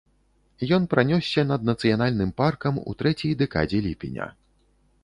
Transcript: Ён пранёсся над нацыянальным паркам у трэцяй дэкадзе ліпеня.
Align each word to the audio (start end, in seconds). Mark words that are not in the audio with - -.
Ён 0.77 0.87
пранёсся 0.93 1.45
над 1.51 1.67
нацыянальным 1.71 2.33
паркам 2.43 2.81
у 2.89 2.99
трэцяй 3.03 3.39
дэкадзе 3.45 3.85
ліпеня. 3.91 4.27